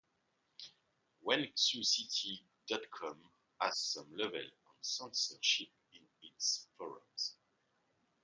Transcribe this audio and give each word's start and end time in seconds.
Wenxuecity 1.25 2.33
dot 2.67 2.83
com 2.89 3.19
has 3.59 3.77
some 3.77 4.11
level 4.17 4.43
of 4.69 4.75
censorship 4.81 5.69
in 5.93 6.01
its 6.23 6.67
forums. 6.75 7.37